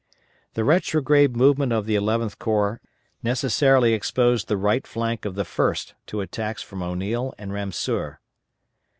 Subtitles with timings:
[0.55, 2.81] The retrograde movement of the Eleventh Corps
[3.21, 8.19] necessarily exposed the right flank of the First to attacks from O'Neill and Ramseur.